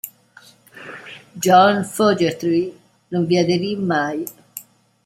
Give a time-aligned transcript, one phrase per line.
[1.43, 2.75] John Fogerty
[3.11, 4.25] non vi aderì mai.